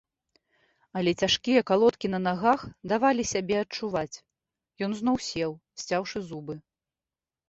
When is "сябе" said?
3.31-3.55